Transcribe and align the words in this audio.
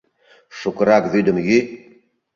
Шукырак 0.57 1.03
вӱдым 1.13 1.37
йӱ. 1.47 1.59